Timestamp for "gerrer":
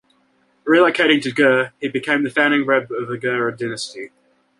3.19-3.51